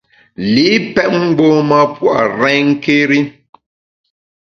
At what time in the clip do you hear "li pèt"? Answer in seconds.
0.53-1.09